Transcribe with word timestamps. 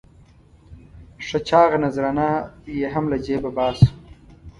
ښه 1.25 1.37
چاغه 1.47 1.77
نذرانه 1.83 2.27
یې 2.79 2.87
هم 2.93 3.05
له 3.11 3.17
جېبه 3.25 3.49
باسو. 3.57 3.87